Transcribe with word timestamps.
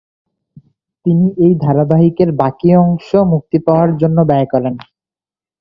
তিনি 1.05 1.25
এই 1.45 1.53
ধারাবাহিকের 1.63 2.29
বাকি 2.41 2.69
অংশ 2.77 3.09
মুক্তি 3.31 3.57
পাওয়ার 3.65 3.89
জন্য 3.97 4.17
ব্যয় 4.29 4.47
করেন। 4.53 4.75